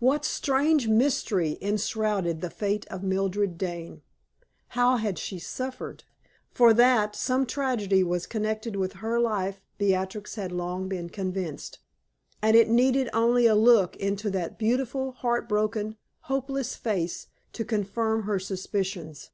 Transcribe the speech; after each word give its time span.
What 0.00 0.24
strange 0.24 0.88
mystery 0.88 1.56
enshrouded 1.60 2.40
the 2.40 2.50
fate 2.50 2.88
of 2.88 3.04
Mildred 3.04 3.56
Dane? 3.56 4.02
How 4.70 4.96
had 4.96 5.16
she 5.16 5.38
suffered? 5.38 6.02
For 6.50 6.74
that 6.74 7.14
some 7.14 7.46
tragedy 7.46 8.02
was 8.02 8.26
connected 8.26 8.74
with 8.74 8.94
her 8.94 9.20
life 9.20 9.62
Beatrix 9.78 10.34
had 10.34 10.50
long 10.50 10.88
been 10.88 11.08
convinced, 11.08 11.78
and 12.42 12.56
it 12.56 12.68
needed 12.68 13.10
only 13.14 13.46
a 13.46 13.54
look 13.54 13.94
into 13.98 14.28
that 14.30 14.58
beautiful, 14.58 15.12
heart 15.12 15.48
broken, 15.48 15.96
hopeless 16.22 16.74
face 16.74 17.28
to 17.52 17.64
confirm 17.64 18.24
her 18.24 18.40
suspicions. 18.40 19.30